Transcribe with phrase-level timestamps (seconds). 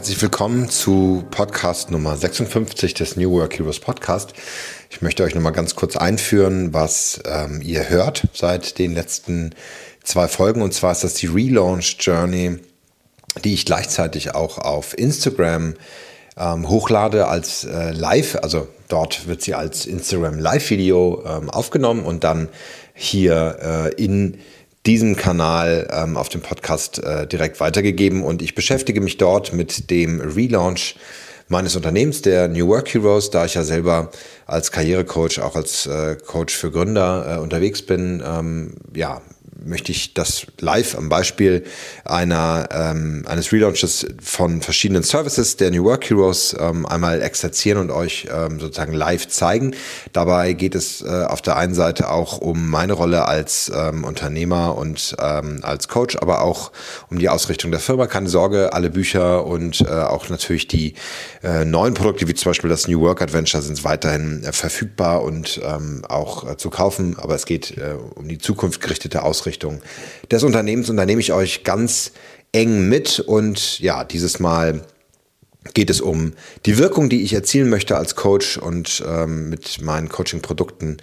[0.00, 4.32] Herzlich willkommen zu Podcast Nummer 56 des New Work Heroes Podcast.
[4.88, 9.54] Ich möchte euch nochmal ganz kurz einführen, was ähm, ihr hört seit den letzten
[10.02, 10.62] zwei Folgen.
[10.62, 12.60] Und zwar ist das die Relaunch Journey,
[13.44, 15.74] die ich gleichzeitig auch auf Instagram
[16.38, 18.36] ähm, hochlade als äh, Live.
[18.36, 22.48] Also dort wird sie als Instagram Live-Video ähm, aufgenommen und dann
[22.94, 24.38] hier äh, in
[24.86, 28.22] diesem Kanal ähm, auf dem Podcast äh, direkt weitergegeben.
[28.22, 30.96] Und ich beschäftige mich dort mit dem Relaunch
[31.48, 34.10] meines Unternehmens, der New Work Heroes, da ich ja selber
[34.46, 39.20] als Karrierecoach, auch als äh, Coach für Gründer äh, unterwegs bin, ähm, ja,
[39.64, 41.64] möchte ich das live am Beispiel
[42.04, 47.90] einer, ähm, eines Relaunches von verschiedenen Services der New Work Heroes ähm, einmal exerzieren und
[47.90, 49.74] euch ähm, sozusagen live zeigen.
[50.12, 54.76] Dabei geht es äh, auf der einen Seite auch um meine Rolle als ähm, Unternehmer
[54.76, 56.72] und ähm, als Coach, aber auch
[57.10, 58.06] um die Ausrichtung der Firma.
[58.06, 60.94] Keine Sorge, alle Bücher und äh, auch natürlich die
[61.42, 65.60] äh, neuen Produkte, wie zum Beispiel das New Work Adventure, sind weiterhin äh, verfügbar und
[65.62, 67.16] ähm, auch äh, zu kaufen.
[67.18, 69.80] Aber es geht äh, um die zukunftsgerichtete Ausrichtung Ausrichtung
[70.30, 72.12] des Unternehmens und da nehme ich euch ganz
[72.52, 74.82] eng mit und ja, dieses Mal
[75.74, 76.34] geht es um
[76.66, 80.98] die Wirkung, die ich erzielen möchte als Coach und ähm, mit meinen Coaching-Produkten,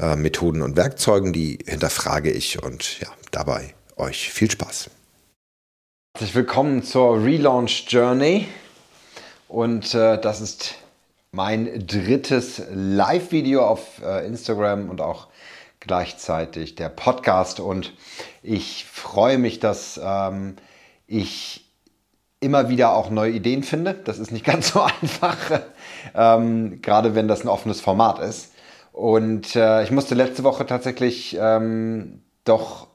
[0.00, 4.90] äh, Methoden und Werkzeugen, die hinterfrage ich und ja, dabei euch viel Spaß.
[6.14, 8.48] Herzlich willkommen zur Relaunch Journey
[9.46, 10.74] und äh, das ist
[11.30, 15.28] mein drittes Live-Video auf äh, Instagram und auch
[15.86, 17.60] gleichzeitig der Podcast.
[17.60, 17.92] Und
[18.42, 20.56] ich freue mich, dass ähm,
[21.06, 21.70] ich
[22.40, 23.94] immer wieder auch neue Ideen finde.
[23.94, 25.60] Das ist nicht ganz so einfach,
[26.14, 28.52] ähm, gerade wenn das ein offenes Format ist.
[28.92, 32.88] Und äh, ich musste letzte Woche tatsächlich ähm, doch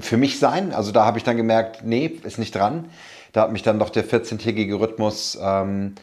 [0.00, 0.72] für mich sein.
[0.72, 2.90] Also da habe ich dann gemerkt, nee, ist nicht dran.
[3.32, 5.94] Da hat mich dann doch der 14-tägige Rhythmus ähm,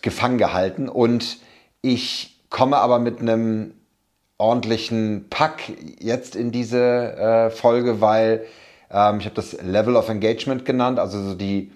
[0.00, 0.88] gefangen gehalten.
[0.88, 1.38] Und
[1.82, 3.74] ich komme aber mit einem
[4.38, 8.44] ordentlichen Pack jetzt in diese äh, Folge, weil
[8.90, 11.72] ähm, ich habe das Level of Engagement genannt, also so die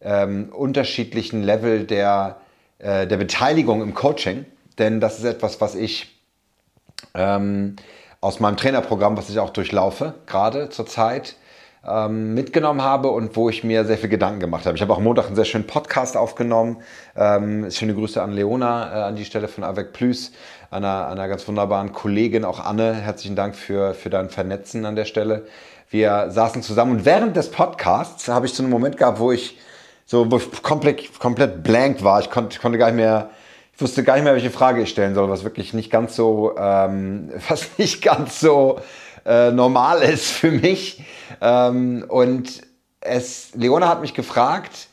[0.00, 2.40] ähm, unterschiedlichen Level der,
[2.78, 4.44] äh, der Beteiligung im Coaching.
[4.78, 6.20] Denn das ist etwas, was ich
[7.14, 7.76] ähm,
[8.20, 11.36] aus meinem Trainerprogramm, was ich auch durchlaufe, gerade zur Zeit,
[11.86, 14.76] ähm, mitgenommen habe und wo ich mir sehr viel Gedanken gemacht habe.
[14.76, 16.78] Ich habe auch Montag einen sehr schönen Podcast aufgenommen.
[17.16, 20.32] Ähm, schöne Grüße an Leona äh, an die Stelle von Avec Plus,
[20.70, 22.94] einer, einer ganz wunderbaren Kollegin, auch Anne.
[22.94, 25.46] Herzlichen Dank für, für dein Vernetzen an der Stelle.
[25.88, 29.58] Wir saßen zusammen und während des Podcasts habe ich so einen Moment gehabt, wo ich
[30.04, 32.20] so wo ich komplett, komplett blank war.
[32.20, 33.30] Ich konnte, konnte gar nicht mehr
[33.80, 36.54] ich wusste gar nicht mehr, welche Frage ich stellen soll, was wirklich nicht ganz so,
[36.58, 38.78] ähm, was nicht ganz so
[39.30, 41.02] äh, normal ist für mich.
[41.40, 42.62] Ähm, und
[43.00, 44.88] es, Leona hat mich gefragt,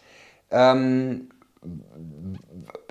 [0.52, 1.30] ähm,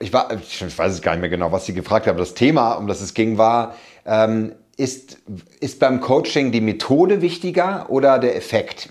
[0.01, 2.35] ich, war, ich weiß es gar nicht mehr genau, was sie gefragt hat, aber das
[2.35, 5.19] Thema, um das es ging, war, ähm, ist,
[5.61, 8.91] ist beim Coaching die Methode wichtiger oder der Effekt?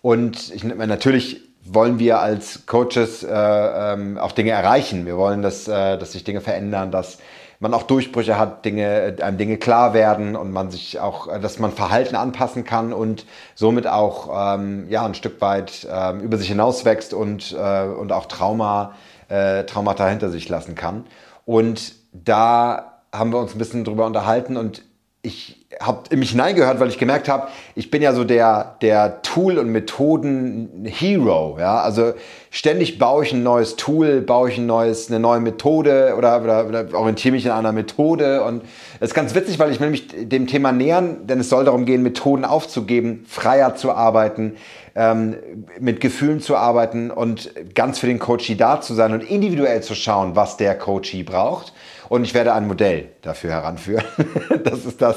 [0.00, 5.06] Und ich, natürlich wollen wir als Coaches äh, ähm, auch Dinge erreichen.
[5.06, 7.18] Wir wollen, dass, äh, dass sich Dinge verändern, dass
[7.62, 11.70] man auch Durchbrüche hat, Dinge, einem Dinge klar werden und man sich auch, dass man
[11.70, 13.24] Verhalten anpassen kann und
[13.54, 18.26] somit auch ähm, ja, ein Stück weit ähm, über sich hinauswächst und, äh, und auch
[18.26, 18.94] Trauma,
[19.28, 21.06] äh, Traumata hinter sich lassen kann.
[21.44, 24.82] Und da haben wir uns ein bisschen drüber unterhalten und
[25.22, 29.22] ich habe in mich hineingehört, weil ich gemerkt habe, ich bin ja so der, der
[29.22, 31.56] Tool- und Methoden-Hero.
[31.58, 31.80] Ja?
[31.80, 32.12] Also
[32.50, 36.66] ständig baue ich ein neues Tool, baue ich ein neues, eine neue Methode oder, oder,
[36.66, 38.44] oder orientiere mich in einer Methode.
[38.44, 38.62] Und
[39.00, 41.84] das ist ganz witzig, weil ich will mich dem Thema nähern, denn es soll darum
[41.84, 44.56] gehen, Methoden aufzugeben, freier zu arbeiten,
[44.94, 45.36] ähm,
[45.80, 49.94] mit Gefühlen zu arbeiten und ganz für den Coachee da zu sein und individuell zu
[49.94, 51.72] schauen, was der Coachee braucht.
[52.12, 54.04] Und ich werde ein Modell dafür heranführen.
[54.64, 55.16] das ist das,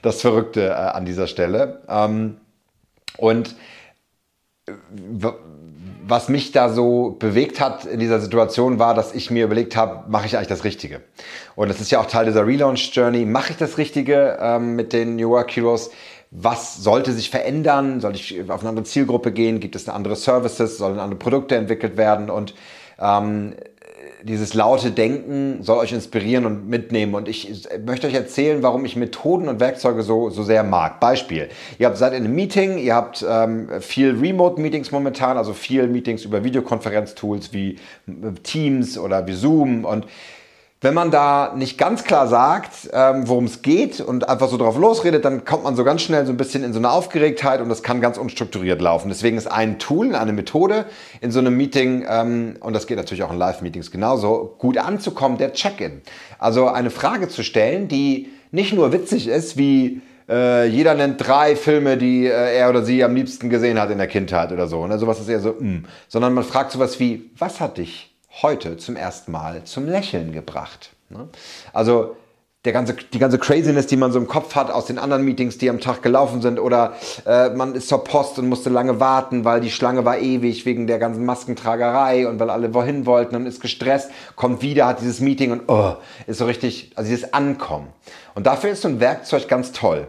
[0.00, 1.82] das Verrückte äh, an dieser Stelle.
[1.88, 2.36] Ähm,
[3.16, 3.56] und
[6.06, 10.08] was mich da so bewegt hat in dieser Situation war, dass ich mir überlegt habe,
[10.08, 11.00] mache ich eigentlich das Richtige?
[11.56, 13.24] Und das ist ja auch Teil dieser Relaunch Journey.
[13.24, 15.90] Mache ich das Richtige ähm, mit den New Work Heroes?
[16.30, 18.00] Was sollte sich verändern?
[18.00, 19.58] Soll ich auf eine andere Zielgruppe gehen?
[19.58, 20.78] Gibt es eine andere Services?
[20.78, 22.30] Sollen andere Produkte entwickelt werden?
[22.30, 22.54] Und
[23.00, 23.56] ähm,
[24.22, 27.14] dieses laute Denken soll euch inspirieren und mitnehmen.
[27.14, 31.00] Und ich möchte euch erzählen, warum ich Methoden und Werkzeuge so, so sehr mag.
[31.00, 31.48] Beispiel.
[31.78, 36.24] Ihr habt, seid in einem Meeting, ihr habt ähm, viel Remote-Meetings momentan, also viel Meetings
[36.24, 40.06] über Videokonferenztools wie äh, Teams oder wie Zoom und
[40.82, 44.76] wenn man da nicht ganz klar sagt, ähm, worum es geht und einfach so drauf
[44.76, 47.70] losredet, dann kommt man so ganz schnell so ein bisschen in so eine Aufgeregtheit und
[47.70, 49.08] das kann ganz unstrukturiert laufen.
[49.08, 50.84] Deswegen ist ein Tool, eine Methode
[51.22, 55.38] in so einem Meeting, ähm, und das geht natürlich auch in Live-Meetings genauso, gut anzukommen,
[55.38, 56.02] der Check-in.
[56.38, 61.56] Also eine Frage zu stellen, die nicht nur witzig ist, wie äh, jeder nennt drei
[61.56, 64.86] Filme, die äh, er oder sie am liebsten gesehen hat in der Kindheit oder so.
[64.86, 64.98] Ne?
[64.98, 65.86] Sowas ist eher so, mm.
[66.08, 70.90] sondern man fragt sowas wie, was hat dich heute zum ersten Mal zum Lächeln gebracht.
[71.08, 71.28] Ne?
[71.72, 72.16] Also
[72.66, 75.56] der ganze, die ganze Craziness, die man so im Kopf hat aus den anderen Meetings,
[75.56, 76.94] die am Tag gelaufen sind, oder
[77.24, 80.88] äh, man ist zur Post und musste lange warten, weil die Schlange war ewig wegen
[80.88, 85.20] der ganzen Maskentragerei und weil alle wohin wollten und ist gestresst, kommt wieder, hat dieses
[85.20, 85.94] Meeting und oh,
[86.26, 87.88] ist so richtig, also dieses Ankommen.
[88.34, 90.08] Und dafür ist so ein Werkzeug ganz toll.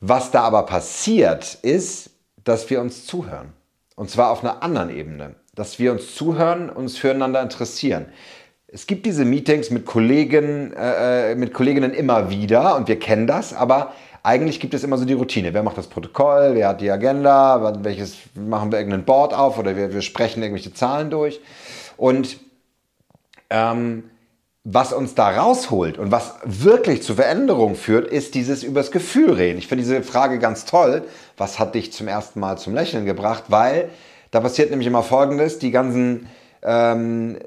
[0.00, 2.10] Was da aber passiert, ist,
[2.44, 3.54] dass wir uns zuhören.
[3.96, 8.06] Und zwar auf einer anderen Ebene dass wir uns zuhören, uns füreinander interessieren.
[8.68, 13.26] Es gibt diese Meetings mit Kollegen, äh, äh, mit Kolleginnen immer wieder und wir kennen
[13.26, 13.92] das, aber
[14.22, 15.54] eigentlich gibt es immer so die Routine.
[15.54, 16.50] Wer macht das Protokoll?
[16.54, 17.78] Wer hat die Agenda?
[17.82, 21.40] Welches machen wir irgendein Board auf oder wir, wir sprechen irgendwelche Zahlen durch?
[21.96, 22.38] Und
[23.48, 24.04] ähm,
[24.64, 29.58] was uns da rausholt und was wirklich zu Veränderung führt, ist dieses übers Gefühl reden.
[29.58, 31.02] Ich finde diese Frage ganz toll.
[31.38, 33.44] Was hat dich zum ersten Mal zum Lächeln gebracht?
[33.48, 33.88] Weil
[34.30, 36.28] da passiert nämlich immer Folgendes, die ganzen
[36.62, 37.38] ähm,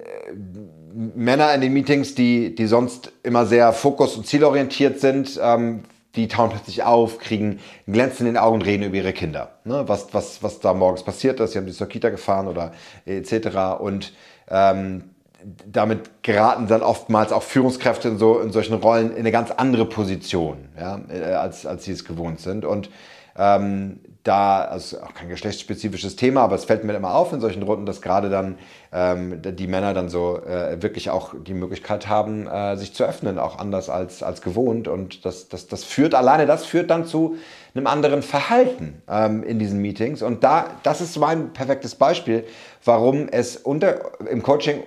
[0.94, 5.84] Männer in den Meetings, die, die sonst immer sehr fokus- und zielorientiert sind, ähm,
[6.16, 9.54] die tauen plötzlich auf, kriegen Glänzen in den Augen und reden über ihre Kinder.
[9.64, 9.84] Ne?
[9.88, 12.74] Was, was, was da morgens passiert ist, sie haben die zur Kita gefahren oder
[13.06, 13.80] etc.
[13.80, 14.14] Und
[14.50, 15.06] ähm,
[15.66, 19.86] damit geraten dann oftmals auch Führungskräfte in, so, in solchen Rollen in eine ganz andere
[19.86, 22.64] Position, ja, äh, als, als sie es gewohnt sind.
[22.64, 22.92] Und
[23.36, 27.62] ähm, da, also auch kein geschlechtsspezifisches Thema, aber es fällt mir immer auf in solchen
[27.62, 28.58] Runden, dass gerade dann
[28.94, 33.38] ähm, die Männer dann so äh, wirklich auch die Möglichkeit haben, äh, sich zu öffnen,
[33.38, 34.88] auch anders als, als gewohnt.
[34.88, 37.36] Und das, das, das führt, alleine das führt dann zu
[37.76, 40.22] einem anderen Verhalten ähm, in diesen Meetings.
[40.22, 42.46] Und da, das ist mein perfektes Beispiel,
[42.86, 44.84] warum es unter, im Coaching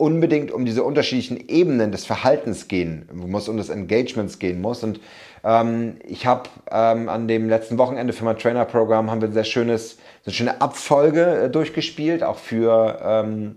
[0.00, 4.82] unbedingt um diese unterschiedlichen Ebenen des Verhaltens gehen muss, um des Engagements gehen muss.
[4.82, 4.98] Und
[5.44, 9.44] ähm, ich habe ähm, an dem letzten Wochenende für mein Trainer-Programm haben wir ein sehr
[9.44, 13.56] schönes, eine schöne Abfolge äh, durchgespielt, auch für, ähm,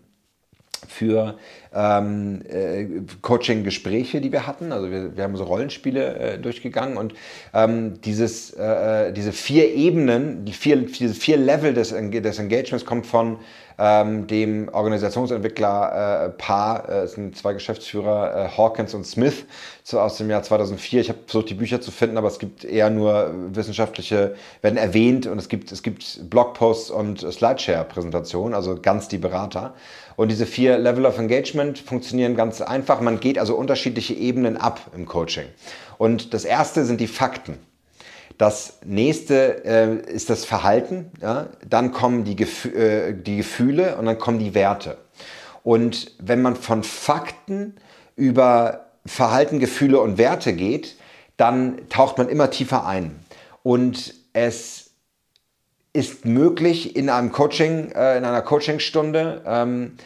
[0.86, 1.38] für
[1.74, 2.88] ähm, äh,
[3.22, 4.74] Coaching-Gespräche, die wir hatten.
[4.74, 7.14] Also wir, wir haben so Rollenspiele äh, durchgegangen und
[7.54, 12.86] ähm, dieses, äh, äh, diese vier Ebenen, die vier, diese vier Level des, des Engagements
[12.86, 13.38] kommt von
[13.78, 19.46] ähm, dem Organisationsentwickler äh, äh, sind zwei Geschäftsführer, äh, Hawkins und Smith,
[19.84, 21.02] so aus dem Jahr 2004.
[21.02, 25.28] Ich habe versucht, die Bücher zu finden, aber es gibt eher nur wissenschaftliche, werden erwähnt
[25.28, 29.74] und es gibt, es gibt Blogposts und Slideshare-Präsentationen, also ganz die Berater.
[30.16, 33.02] Und diese vier Level of Engagement funktionieren ganz einfach.
[33.02, 35.46] Man geht also unterschiedliche Ebenen ab im Coaching.
[35.98, 37.58] Und das erste sind die Fakten.
[38.38, 41.48] Das nächste äh, ist das Verhalten, ja?
[41.68, 44.98] dann kommen die, Gef äh, die Gefühle und dann kommen die Werte.
[45.64, 47.76] Und wenn man von Fakten
[48.16, 50.96] über Verhalten, Gefühle und Werte geht,
[51.38, 53.20] dann taucht man immer tiefer ein.
[53.64, 54.92] Und es
[55.94, 59.98] ist möglich in einem Coaching, äh, in einer Coachingstunde ähm,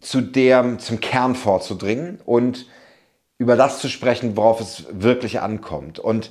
[0.00, 2.66] zu der, zum Kern vorzudringen und
[3.38, 5.98] über das zu sprechen, worauf es wirklich ankommt.
[5.98, 6.30] Und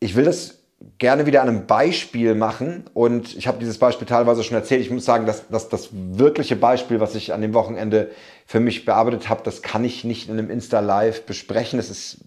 [0.00, 0.58] ich will das
[0.98, 4.80] gerne wieder an einem Beispiel machen und ich habe dieses Beispiel teilweise schon erzählt.
[4.80, 8.10] Ich muss sagen, dass, dass das wirkliche Beispiel, was ich an dem Wochenende
[8.46, 11.76] für mich bearbeitet habe, das kann ich nicht in einem Insta-Live besprechen.
[11.76, 12.24] Das ist,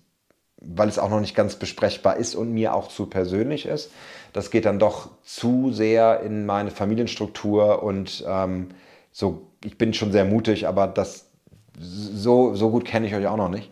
[0.58, 3.90] weil es auch noch nicht ganz besprechbar ist und mir auch zu persönlich ist.
[4.34, 8.70] Das geht dann doch zu sehr in meine Familienstruktur und ähm,
[9.12, 11.26] so, ich bin schon sehr mutig, aber das,
[11.80, 13.72] so, so gut kenne ich euch auch noch nicht.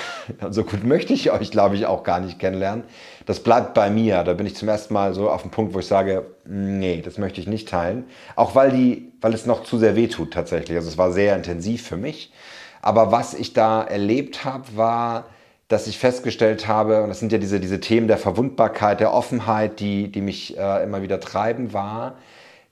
[0.50, 2.84] so gut möchte ich euch, glaube ich, auch gar nicht kennenlernen.
[3.26, 4.22] Das bleibt bei mir.
[4.24, 7.18] Da bin ich zum ersten Mal so auf dem Punkt, wo ich sage, nee, das
[7.18, 8.04] möchte ich nicht teilen.
[8.36, 10.76] Auch weil, die, weil es noch zu sehr weh tut tatsächlich.
[10.76, 12.32] Also es war sehr intensiv für mich.
[12.80, 15.26] Aber was ich da erlebt habe, war,
[15.68, 19.80] dass ich festgestellt habe, und das sind ja diese, diese Themen der Verwundbarkeit, der Offenheit,
[19.80, 22.16] die, die mich äh, immer wieder treiben, war,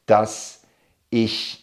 [0.07, 0.63] dass
[1.11, 1.60] ich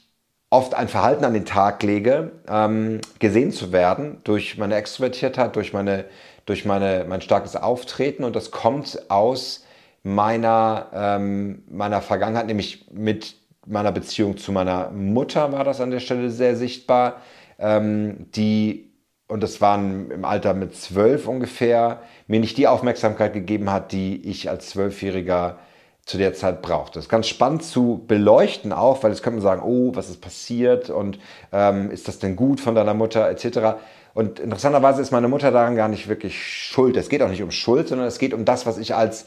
[0.50, 5.74] oft ein Verhalten an den Tag lege, ähm, gesehen zu werden durch meine Extrovertiertheit, durch,
[5.74, 6.06] meine,
[6.46, 8.24] durch meine, mein starkes Auftreten.
[8.24, 9.66] Und das kommt aus
[10.04, 13.36] meiner, ähm, meiner Vergangenheit, nämlich mit
[13.66, 17.22] meiner Beziehung zu meiner Mutter war das an der Stelle sehr sichtbar,
[17.60, 18.94] ähm, die,
[19.27, 24.30] und das waren im Alter mit zwölf ungefähr, mir nicht die Aufmerksamkeit gegeben hat, die
[24.30, 25.60] ich als Zwölfjähriger
[26.08, 26.96] zu der Zeit braucht.
[26.96, 30.22] Das ist ganz spannend zu beleuchten auch, weil jetzt könnte man sagen, oh, was ist
[30.22, 31.20] passiert und
[31.52, 33.78] ähm, ist das denn gut von deiner Mutter etc.
[34.14, 36.96] Und interessanterweise ist meine Mutter daran gar nicht wirklich schuld.
[36.96, 39.26] Es geht auch nicht um Schuld, sondern es geht um das, was ich als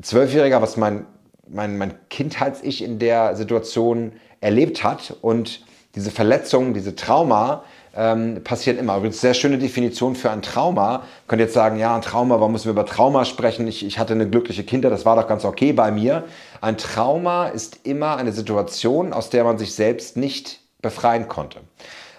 [0.00, 1.04] Zwölfjähriger, was mein,
[1.46, 5.18] mein, mein Kindheits-Ich in der Situation erlebt hat.
[5.20, 5.66] Und
[5.96, 7.62] diese Verletzungen, diese Trauma
[7.96, 8.96] ähm, passieren immer.
[8.96, 11.02] Übrigens, sehr schöne Definition für ein Trauma.
[11.26, 13.66] Könnt jetzt sagen, ja, ein Trauma, warum müssen wir über Trauma sprechen?
[13.66, 16.24] Ich, ich hatte eine glückliche Kindheit, das war doch ganz okay bei mir.
[16.60, 21.60] Ein Trauma ist immer eine Situation, aus der man sich selbst nicht befreien konnte.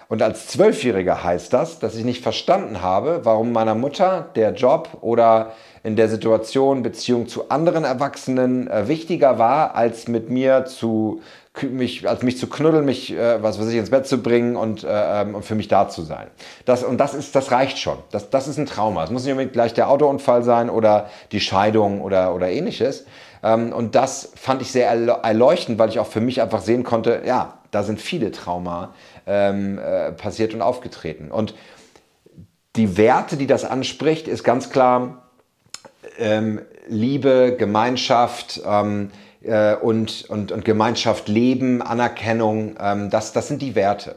[0.08, 4.98] Und als Zwölfjähriger heißt das, dass ich nicht verstanden habe, warum meiner Mutter der Job
[5.00, 5.52] oder
[5.84, 11.20] in der Situation Beziehung zu anderen Erwachsenen äh, wichtiger war, als mit mir zu
[11.60, 14.84] mich, als mich zu knuddeln, mich, äh, was weiß ich, ins Bett zu bringen und,
[14.84, 16.28] äh, ähm, für mich da zu sein.
[16.64, 17.98] Das, und das ist, das reicht schon.
[18.10, 19.04] Das, das ist ein Trauma.
[19.04, 23.04] Es muss nicht unbedingt gleich der Autounfall sein oder die Scheidung oder, oder ähnliches.
[23.42, 27.22] Ähm, und das fand ich sehr erleuchtend, weil ich auch für mich einfach sehen konnte,
[27.26, 28.94] ja, da sind viele Trauma
[29.26, 31.30] ähm, äh, passiert und aufgetreten.
[31.30, 31.54] Und
[32.76, 35.22] die Werte, die das anspricht, ist ganz klar
[36.18, 39.10] ähm, Liebe, Gemeinschaft, ähm,
[39.44, 44.16] äh, und, und, und Gemeinschaft leben, Anerkennung, ähm, das, das sind die Werte.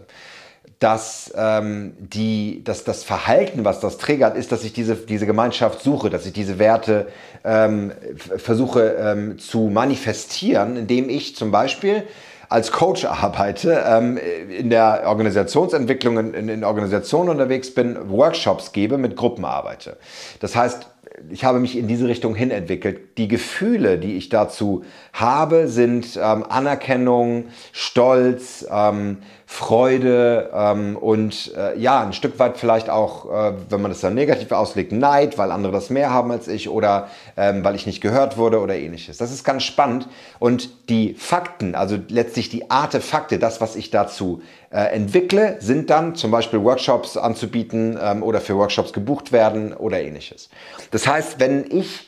[0.79, 5.81] Dass, ähm, die, dass das Verhalten, was das triggert, ist, dass ich diese, diese Gemeinschaft
[5.81, 7.07] suche, dass ich diese Werte
[7.45, 7.93] ähm,
[8.37, 12.03] versuche ähm, zu manifestieren, indem ich zum Beispiel
[12.49, 14.17] als Coach arbeite, ähm,
[14.49, 19.97] in der Organisationsentwicklung, in, in Organisationen unterwegs bin, Workshops gebe, mit Gruppen arbeite.
[20.41, 20.87] Das heißt,
[21.29, 23.17] ich habe mich in diese Richtung hin entwickelt.
[23.17, 31.77] Die Gefühle, die ich dazu habe, sind ähm, Anerkennung, Stolz, ähm, Freude ähm, und äh,
[31.77, 35.51] ja, ein Stück weit vielleicht auch, äh, wenn man das dann negativ auslegt, Neid, weil
[35.51, 39.17] andere das mehr haben als ich oder ähm, weil ich nicht gehört wurde oder ähnliches.
[39.17, 40.07] Das ist ganz spannend.
[40.39, 46.15] Und die Fakten, also letztlich die Artefakte, das, was ich dazu äh, entwickle, sind dann
[46.15, 50.49] zum Beispiel Workshops anzubieten ähm, oder für Workshops gebucht werden oder ähnliches.
[50.89, 52.07] Das heißt, wenn ich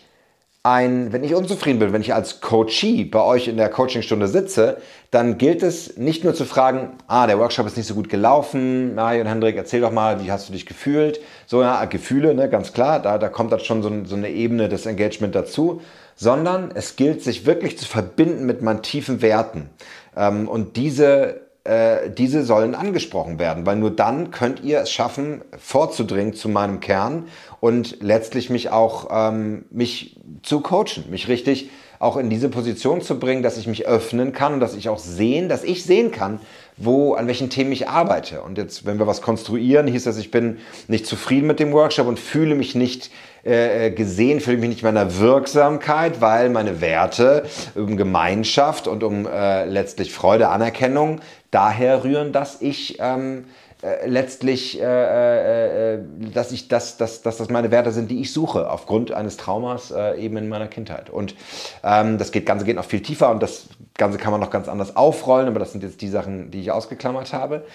[0.68, 4.78] ein, wenn ich unzufrieden bin, wenn ich als Coachee bei euch in der Coachingstunde sitze,
[5.12, 8.94] dann gilt es nicht nur zu fragen, ah, der Workshop ist nicht so gut gelaufen,
[8.94, 11.22] Mario und Hendrik, erzähl doch mal, wie hast du dich gefühlt?
[11.46, 14.68] So, ja, Gefühle, ne, ganz klar, da, da kommt dann schon so, so eine Ebene
[14.68, 15.82] des Engagement dazu,
[16.18, 19.70] sondern es gilt, sich wirklich zu verbinden mit meinen tiefen Werten.
[20.18, 25.42] Ähm, und diese äh, diese sollen angesprochen werden, weil nur dann könnt ihr es schaffen,
[25.58, 27.28] vorzudringen zu meinem Kern
[27.60, 31.70] und letztlich mich auch ähm, mich zu coachen, mich richtig
[32.00, 35.00] auch in diese Position zu bringen, dass ich mich öffnen kann und dass ich auch
[35.00, 36.40] sehen, dass ich sehen kann,
[36.78, 38.42] wo, an welchen Themen ich arbeite.
[38.44, 42.08] Und jetzt, wenn wir was konstruieren, hieß das, ich bin nicht zufrieden mit dem Workshop
[42.08, 43.10] und fühle mich nicht
[43.44, 47.46] äh, gesehen, fühle mich nicht meiner Wirksamkeit, weil meine Werte
[47.76, 51.22] um Gemeinschaft und um äh, letztlich Freude, Anerkennung
[51.52, 53.46] daher rühren, dass ich ähm,
[53.84, 56.00] äh, letztlich, äh, äh, äh,
[56.34, 59.92] dass ich das, dass, dass das meine Werte sind, die ich suche, aufgrund eines Traumas
[59.92, 61.12] äh, eben in meiner Kindheit.
[61.12, 61.36] Und
[61.84, 64.68] ähm, das geht, Ganze geht noch viel tiefer und das Ganze kann man noch ganz
[64.68, 67.66] anders aufrollen, aber das sind jetzt die Sachen, die ich ausgeklammert habe.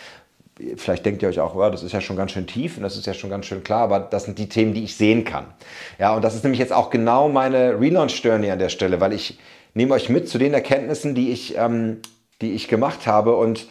[0.76, 3.06] Vielleicht denkt ihr euch auch, das ist ja schon ganz schön tief und das ist
[3.06, 5.46] ja schon ganz schön klar, aber das sind die Themen, die ich sehen kann.
[6.00, 9.38] Ja, und das ist nämlich jetzt auch genau meine Relaunch-Journey an der Stelle, weil ich
[9.74, 11.98] nehme euch mit zu den Erkenntnissen, die ich ähm,
[12.42, 13.36] die ich gemacht habe.
[13.36, 13.66] Und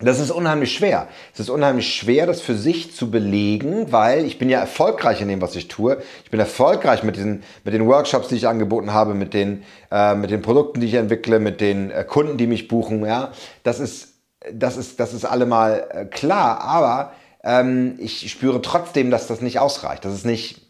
[0.00, 1.08] das ist unheimlich schwer.
[1.34, 5.26] Es ist unheimlich schwer, das für sich zu belegen, weil ich bin ja erfolgreich in
[5.26, 6.00] dem, was ich tue.
[6.24, 10.14] Ich bin erfolgreich mit diesen, mit den Workshops, die ich angeboten habe, mit den, äh,
[10.14, 13.04] mit den Produkten, die ich entwickle, mit den äh, Kunden, die mich buchen.
[13.04, 13.32] Ja,
[13.64, 14.14] das ist,
[14.52, 16.60] das ist, das ist allemal äh, klar.
[16.60, 20.04] Aber ähm, ich spüre trotzdem, dass das nicht ausreicht.
[20.04, 20.68] Das ist nicht.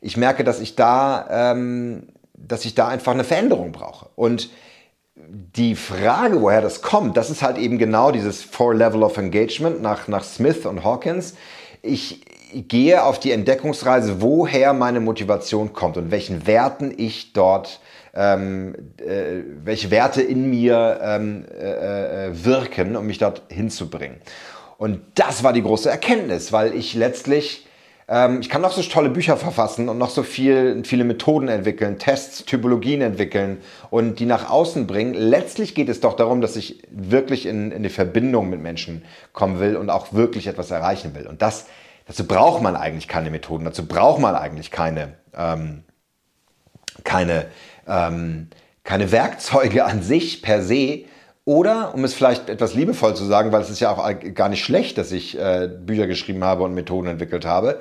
[0.00, 4.08] Ich merke, dass ich da, ähm, dass ich da einfach eine Veränderung brauche.
[4.16, 4.48] Und
[5.28, 9.82] die Frage, woher das kommt, das ist halt eben genau dieses Four Level of Engagement
[9.82, 11.34] nach, nach Smith und Hawkins.
[11.82, 12.22] Ich
[12.52, 17.80] gehe auf die Entdeckungsreise, woher meine Motivation kommt und welchen Werten ich dort,
[18.14, 24.16] ähm, äh, welche Werte in mir ähm, äh, äh wirken, um mich dort hinzubringen.
[24.78, 27.66] Und das war die große Erkenntnis, weil ich letztlich
[28.40, 32.44] ich kann noch so tolle Bücher verfassen und noch so viel, viele Methoden entwickeln, Tests,
[32.44, 35.14] Typologien entwickeln und die nach außen bringen.
[35.14, 39.60] Letztlich geht es doch darum, dass ich wirklich in, in eine Verbindung mit Menschen kommen
[39.60, 41.28] will und auch wirklich etwas erreichen will.
[41.28, 41.66] Und das,
[42.08, 45.84] dazu braucht man eigentlich keine Methoden, dazu braucht man eigentlich keine, ähm,
[47.04, 47.46] keine,
[47.86, 48.48] ähm,
[48.82, 51.04] keine Werkzeuge an sich per se,
[51.50, 54.64] oder, um es vielleicht etwas liebevoll zu sagen, weil es ist ja auch gar nicht
[54.64, 57.80] schlecht, dass ich äh, Bücher geschrieben habe und Methoden entwickelt habe,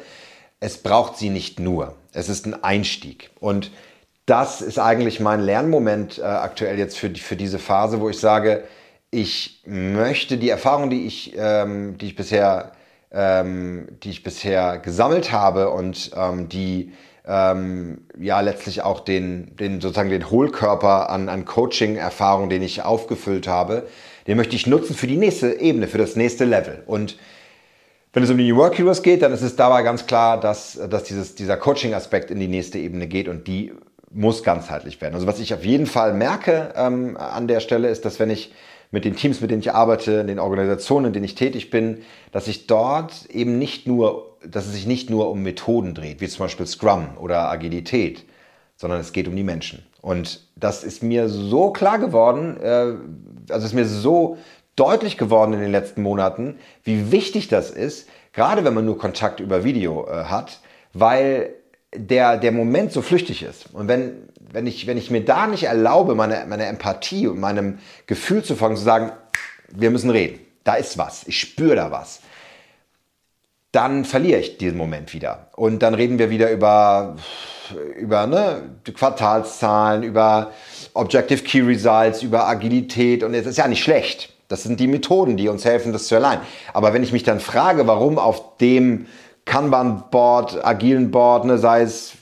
[0.59, 1.95] es braucht sie nicht nur.
[2.11, 3.29] Es ist ein Einstieg.
[3.39, 3.69] Und
[4.25, 8.63] das ist eigentlich mein Lernmoment äh, aktuell jetzt für, für diese Phase, wo ich sage,
[9.11, 12.71] ich möchte die Erfahrung, die ich, ähm, die ich bisher,
[13.11, 16.91] ähm, die ich bisher gesammelt habe und ähm, die
[17.25, 23.47] ähm, ja letztlich auch den, den sozusagen den Hohlkörper an, an Coaching-Erfahrung, den ich aufgefüllt
[23.47, 23.87] habe,
[24.27, 26.83] den möchte ich nutzen für die nächste Ebene, für das nächste Level.
[26.85, 27.17] Und
[28.13, 30.79] wenn es um die New Work Heroes geht, dann ist es dabei ganz klar, dass,
[30.89, 33.71] dass dieses, dieser Coaching-Aspekt in die nächste Ebene geht und die
[34.11, 35.13] muss ganzheitlich werden.
[35.13, 38.51] Also was ich auf jeden Fall merke ähm, an der Stelle ist, dass wenn ich
[38.91, 42.01] mit den Teams, mit denen ich arbeite, in den Organisationen, in denen ich tätig bin,
[42.31, 46.27] dass ich dort eben nicht nur, dass es sich nicht nur um Methoden dreht, wie
[46.27, 48.25] zum Beispiel Scrum oder Agilität,
[48.75, 49.85] sondern es geht um die Menschen.
[50.01, 52.93] Und das ist mir so klar geworden, äh,
[53.51, 54.37] also ist mir so
[54.75, 59.41] deutlich geworden in den letzten Monaten, wie wichtig das ist, gerade wenn man nur Kontakt
[59.41, 60.61] über Video äh, hat,
[60.93, 61.53] weil
[61.93, 63.73] der, der Moment so flüchtig ist.
[63.73, 67.79] Und wenn, wenn, ich, wenn ich mir da nicht erlaube, meine, meine Empathie und meinem
[68.07, 69.11] Gefühl zu folgen, zu sagen,
[69.71, 72.21] wir müssen reden, da ist was, ich spüre da was,
[73.71, 75.47] dann verliere ich diesen Moment wieder.
[75.55, 77.15] Und dann reden wir wieder über,
[77.97, 80.51] über ne, Quartalszahlen, über
[80.93, 83.23] Objective Key Results, über Agilität.
[83.23, 84.33] Und es ist ja nicht schlecht.
[84.47, 86.41] Das sind die Methoden, die uns helfen, das zu erleihen.
[86.73, 89.05] Aber wenn ich mich dann frage, warum auf dem
[89.45, 92.13] Kanban-Board, agilen Board, ne, sei es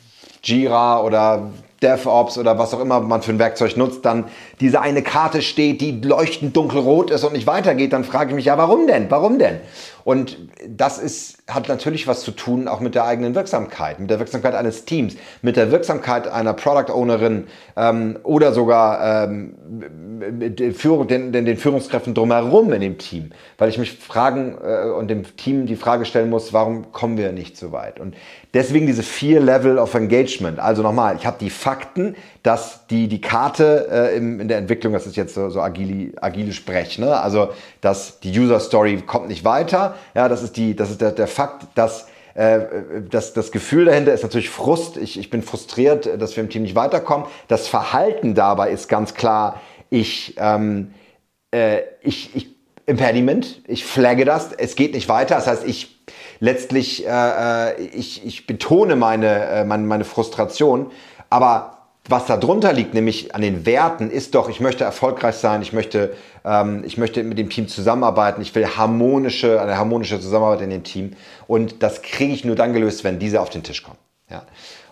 [0.44, 1.52] Jira oder
[1.82, 4.26] DevOps oder was auch immer man für ein Werkzeug nutzt, dann
[4.60, 8.46] diese eine Karte steht, die leuchtend dunkelrot ist und nicht weitergeht, dann frage ich mich
[8.46, 9.10] ja, warum denn?
[9.10, 9.60] Warum denn?
[10.08, 14.20] Und das ist, hat natürlich was zu tun auch mit der eigenen Wirksamkeit, mit der
[14.20, 19.54] Wirksamkeit eines Teams, mit der Wirksamkeit einer Product Ownerin ähm, oder sogar ähm,
[20.22, 25.26] den, den, den, Führungskräften drumherum in dem Team, weil ich mich fragen äh, und dem
[25.36, 28.00] Team die Frage stellen muss, warum kommen wir nicht so weit?
[28.00, 28.16] Und
[28.54, 30.58] deswegen diese vier Level of Engagement.
[30.58, 32.16] Also nochmal, ich habe die Fakten,
[32.48, 36.14] dass die, die Karte äh, im, in der Entwicklung, das ist jetzt so, so agile,
[36.22, 37.20] agile Sprech, ne?
[37.20, 37.50] also
[37.82, 41.28] dass die User Story kommt nicht weiter, ja, das ist, die, das ist der, der
[41.28, 42.62] Fakt, dass äh,
[43.10, 44.96] das, das Gefühl dahinter ist natürlich Frust.
[44.96, 47.28] Ich, ich bin frustriert, dass wir im Team nicht weiterkommen.
[47.50, 50.94] Das Verhalten dabei ist ganz klar, ich, ähm,
[51.52, 55.36] äh, ich, ich Impediment, ich flagge das, es geht nicht weiter.
[55.36, 56.00] Das heißt, ich
[56.40, 60.92] letztlich, äh, äh ich, ich betone meine, äh, meine, meine Frustration,
[61.30, 61.77] aber
[62.10, 65.74] was da drunter liegt, nämlich an den Werten, ist doch, ich möchte erfolgreich sein, ich
[65.74, 66.16] möchte,
[66.46, 70.84] ähm, ich möchte mit dem Team zusammenarbeiten, ich will harmonische, eine harmonische Zusammenarbeit in dem
[70.84, 71.14] Team.
[71.48, 73.98] Und das kriege ich nur dann gelöst, wenn diese auf den Tisch kommen.
[74.30, 74.44] Ja.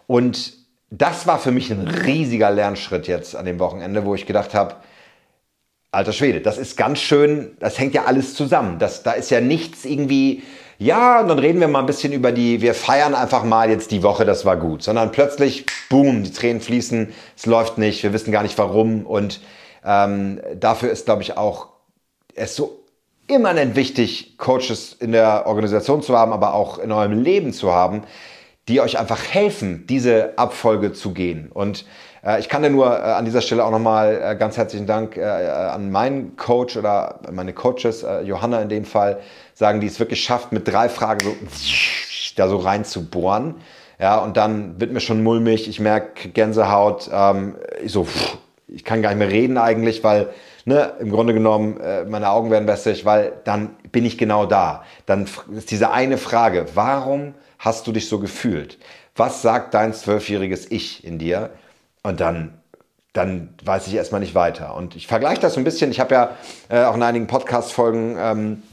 [0.08, 0.54] Und
[0.90, 4.76] das war für mich ein riesiger Lernschritt jetzt an dem Wochenende, wo ich gedacht habe,
[5.92, 8.80] alter Schwede, das ist ganz schön, das hängt ja alles zusammen.
[8.80, 10.44] Das, da ist ja nichts irgendwie
[10.78, 13.92] ja, und dann reden wir mal ein bisschen über die, wir feiern einfach mal jetzt
[13.92, 18.14] die Woche, das war gut, sondern plötzlich, boom, die Tränen fließen, es läuft nicht, wir
[18.14, 19.42] wissen gar nicht warum und
[19.86, 21.68] ähm, dafür ist, glaube ich, auch
[22.34, 22.84] es so
[23.28, 28.04] immanent wichtig, Coaches in der Organisation zu haben, aber auch in eurem Leben zu haben,
[28.68, 31.52] die euch einfach helfen, diese Abfolge zu gehen.
[31.52, 31.86] Und
[32.40, 35.22] ich kann dir nur äh, an dieser Stelle auch nochmal äh, ganz herzlichen Dank äh,
[35.22, 39.20] äh, an meinen Coach oder meine Coaches, äh, Johanna in dem Fall,
[39.54, 41.36] sagen, die es wirklich schafft, mit drei Fragen so
[42.36, 43.56] da so rein zu bohren.
[44.00, 48.84] Ja, und dann wird mir schon mulmig, ich merke Gänsehaut, ähm, ich so, pff, ich
[48.84, 50.30] kann gar nicht mehr reden eigentlich, weil
[50.66, 54.84] ne, im Grunde genommen äh, meine Augen werden wässrig, weil dann bin ich genau da.
[55.06, 58.78] Dann ist diese eine Frage, warum hast du dich so gefühlt?
[59.16, 61.52] Was sagt dein zwölfjähriges Ich in dir?
[62.06, 62.54] Und dann
[63.16, 64.76] dann weiß ich erstmal nicht weiter.
[64.76, 65.90] Und ich vergleiche das so ein bisschen.
[65.90, 66.30] Ich habe ja
[66.70, 68.64] äh, auch in einigen Podcast-Folgen ähm,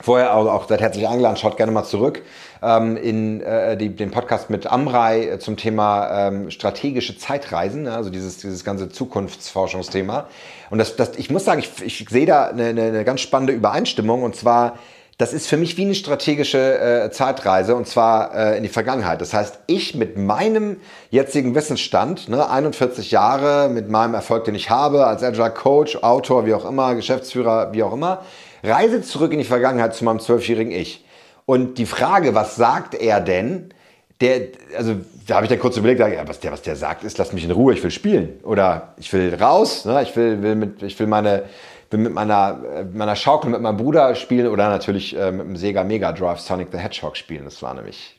[0.00, 2.22] vorher auch, auch seid herzlich eingeladen, schaut gerne mal zurück
[2.62, 8.10] ähm, in äh, die, den Podcast mit Amrei äh, zum Thema ähm, strategische Zeitreisen, also
[8.10, 10.28] dieses, dieses ganze Zukunftsforschungsthema.
[10.70, 14.22] Und das, das, ich muss sagen, ich, ich sehe da eine, eine ganz spannende Übereinstimmung
[14.22, 14.78] und zwar
[15.18, 19.20] das ist für mich wie eine strategische äh, Zeitreise und zwar äh, in die Vergangenheit.
[19.20, 20.78] Das heißt, ich mit meinem
[21.10, 26.46] jetzigen Wissensstand, ne, 41 Jahre, mit meinem Erfolg, den ich habe, als Agile Coach, Autor,
[26.46, 28.22] wie auch immer, Geschäftsführer, wie auch immer,
[28.64, 31.04] reise zurück in die Vergangenheit zu meinem zwölfjährigen Ich.
[31.44, 33.74] Und die Frage, was sagt er denn?
[34.20, 34.94] Der, also
[35.26, 37.44] da habe ich dann kurz überlegt, ja, was der, was der sagt, ist, lass mich
[37.44, 40.98] in Ruhe, ich will spielen oder ich will raus, ne, ich will, will mit, ich
[40.98, 41.44] will meine
[41.92, 45.56] will mit meiner, äh, meiner Schaukel mit meinem Bruder spielen oder natürlich äh, mit dem
[45.56, 47.44] Sega Mega Drive Sonic the Hedgehog spielen.
[47.44, 48.18] Das war nämlich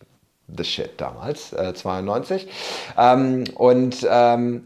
[0.56, 2.48] the shit damals, äh, 92.
[2.98, 4.64] Ähm, und ähm,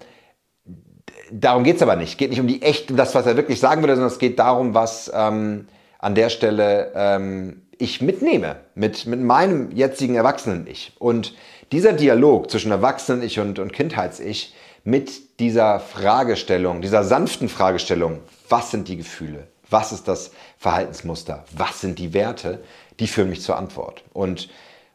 [1.32, 2.12] darum geht es aber nicht.
[2.12, 4.40] Es geht nicht um die echte, das, was er wirklich sagen würde, sondern es geht
[4.40, 5.68] darum, was ähm,
[6.00, 10.94] an der Stelle ähm, ich mitnehme mit, mit meinem jetzigen Erwachsenen-Ich.
[11.00, 11.36] Und
[11.72, 14.54] dieser Dialog zwischen Erwachsenen-Ich und, und Kindheits-Ich
[14.88, 19.48] mit dieser Fragestellung, dieser sanften Fragestellung, was sind die Gefühle?
[19.70, 21.44] Was ist das Verhaltensmuster?
[21.52, 22.64] Was sind die Werte?
[23.02, 24.06] Die führen mich zur Antwort.
[24.14, 24.48] Und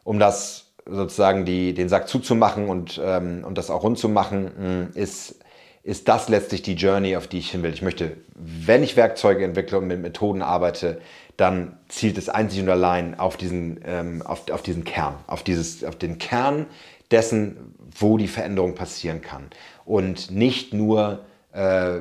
[0.03, 4.89] um das sozusagen die, den Sack zuzumachen und, ähm, und das auch rund zu machen,
[4.95, 5.35] mm, ist,
[5.83, 7.71] ist das letztlich die Journey, auf die ich hin will.
[7.71, 11.01] Ich möchte, wenn ich Werkzeuge entwickle und mit Methoden arbeite,
[11.37, 15.83] dann zielt es einzig und allein auf diesen, ähm, auf, auf diesen Kern, auf, dieses,
[15.83, 16.65] auf den Kern
[17.11, 19.43] dessen, wo die Veränderung passieren kann.
[19.85, 21.19] Und nicht nur,
[21.53, 21.99] äh,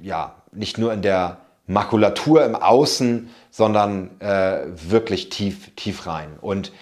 [0.00, 6.38] ja, nicht nur in der Makulatur im Außen, sondern äh, wirklich tief, tief rein.
[6.40, 6.72] Und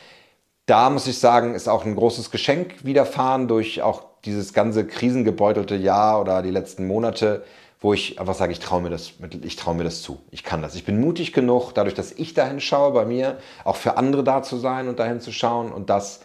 [0.66, 5.76] da muss ich sagen, ist auch ein großes Geschenk widerfahren durch auch dieses ganze krisengebeutelte
[5.76, 7.44] Jahr oder die letzten Monate,
[7.80, 9.12] wo ich einfach sage, ich traue mir, das,
[9.56, 10.20] trau mir das zu.
[10.30, 10.74] Ich kann das.
[10.74, 14.42] Ich bin mutig genug, dadurch, dass ich dahin schaue bei mir, auch für andere da
[14.42, 16.20] zu sein und dahin zu schauen und das,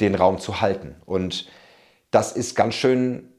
[0.00, 0.96] den Raum zu halten.
[1.06, 1.46] Und
[2.10, 3.29] das ist ganz schön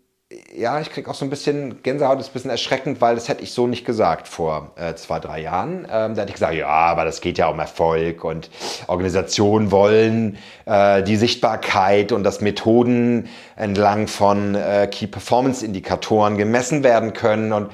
[0.55, 3.43] ja, ich kriege auch so ein bisschen Gänsehaut, ist ein bisschen erschreckend, weil das hätte
[3.43, 5.87] ich so nicht gesagt vor äh, zwei, drei Jahren.
[5.91, 8.49] Ähm, da hätte ich gesagt, ja, aber das geht ja um Erfolg und
[8.87, 16.83] Organisationen wollen äh, die Sichtbarkeit und dass Methoden entlang von äh, Key Performance Indikatoren gemessen
[16.83, 17.51] werden können.
[17.51, 17.71] Und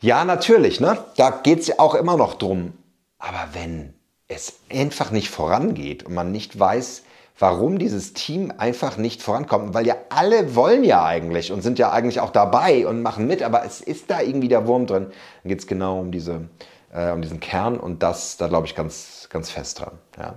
[0.00, 0.98] ja, natürlich, ne?
[1.16, 2.72] da geht es ja auch immer noch drum.
[3.18, 3.94] Aber wenn
[4.28, 7.02] es einfach nicht vorangeht und man nicht weiß,
[7.38, 9.74] warum dieses Team einfach nicht vorankommt.
[9.74, 13.42] Weil ja alle wollen ja eigentlich und sind ja eigentlich auch dabei und machen mit,
[13.42, 15.06] aber es ist da irgendwie der Wurm drin.
[15.42, 16.48] Dann geht es genau um, diese,
[16.92, 19.92] äh, um diesen Kern und das, da glaube ich ganz, ganz fest dran.
[20.18, 20.34] Ja.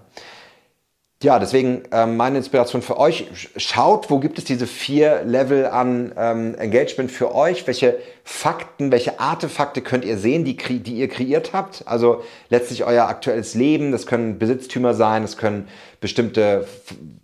[1.23, 3.27] Ja, deswegen äh, meine Inspiration für euch.
[3.55, 7.67] Schaut, wo gibt es diese vier Level an ähm, Engagement für euch?
[7.67, 11.83] Welche Fakten, welche Artefakte könnt ihr sehen, die, die ihr kreiert habt?
[11.85, 13.91] Also letztlich euer aktuelles Leben.
[13.91, 15.67] Das können Besitztümer sein, das können
[15.99, 16.67] bestimmte,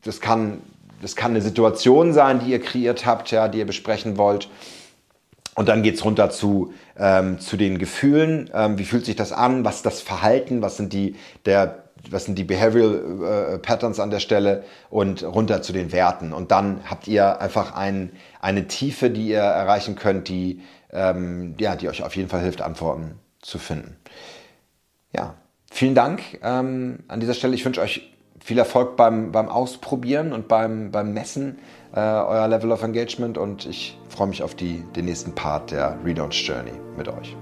[0.04, 0.62] das kann,
[1.02, 4.48] das kann eine Situation sein, die ihr kreiert habt, ja, die ihr besprechen wollt.
[5.56, 8.52] Und dann geht's runter zu, ähm, zu den Gefühlen.
[8.54, 9.66] Ähm, wie fühlt sich das an?
[9.66, 10.62] Was ist das Verhalten?
[10.62, 11.16] Was sind die,
[11.48, 16.34] der, was sind die Behavioral äh, Patterns an der Stelle und runter zu den Werten.
[16.34, 21.76] Und dann habt ihr einfach ein, eine Tiefe, die ihr erreichen könnt, die, ähm, ja,
[21.76, 23.98] die euch auf jeden Fall hilft, Antworten zu finden.
[25.16, 25.36] Ja,
[25.72, 27.56] vielen Dank ähm, an dieser Stelle.
[27.56, 31.60] Ich wünsche euch viel Erfolg beim, beim Ausprobieren und beim, beim Messen
[31.94, 35.98] äh, euer Level of Engagement und ich freue mich auf die, den nächsten Part der
[36.06, 37.36] Relaunch Journey mit euch.